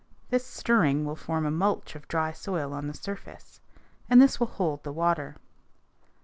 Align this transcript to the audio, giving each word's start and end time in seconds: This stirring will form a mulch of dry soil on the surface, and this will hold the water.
This 0.31 0.43
stirring 0.43 1.05
will 1.05 1.15
form 1.15 1.45
a 1.45 1.51
mulch 1.51 1.93
of 1.93 2.07
dry 2.07 2.31
soil 2.31 2.73
on 2.73 2.87
the 2.87 2.93
surface, 2.95 3.59
and 4.09 4.19
this 4.19 4.39
will 4.39 4.47
hold 4.47 4.81
the 4.81 4.91
water. 4.91 5.35